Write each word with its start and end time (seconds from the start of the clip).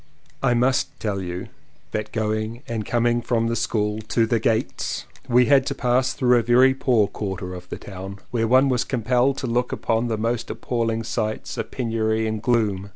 I 0.41 0.55
must 0.55 0.99
tell 0.99 1.21
you 1.21 1.49
that 1.91 2.11
going 2.11 2.63
and 2.67 2.87
com 2.87 3.05
ing 3.05 3.21
from 3.21 3.45
the 3.45 3.55
school 3.55 4.01
to 4.07 4.25
"The 4.25 4.39
Gates" 4.39 5.05
we 5.29 5.45
had 5.45 5.63
to 5.67 5.75
pass 5.75 6.13
through 6.13 6.39
a 6.39 6.41
very 6.41 6.73
poor 6.73 7.05
quarter 7.07 7.53
of 7.53 7.69
the 7.69 7.77
town, 7.77 8.17
where 8.31 8.47
one 8.47 8.67
was 8.67 8.83
compelled 8.83 9.37
to 9.37 9.45
look 9.45 9.71
upon 9.71 10.07
the 10.07 10.17
most 10.17 10.49
appalling 10.49 11.03
sights 11.03 11.55
of 11.55 11.69
penury 11.69 12.25
and 12.25 12.41
gloom. 12.41 12.89